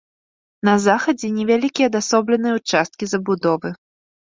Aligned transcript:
На 0.69 0.73
захадзе 0.85 1.27
невялікія 1.37 1.93
адасобленыя 1.93 2.59
ўчасткі 2.59 3.05
забудовы. 3.17 3.69